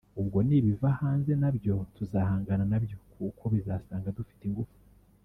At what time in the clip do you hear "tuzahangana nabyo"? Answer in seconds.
1.95-2.95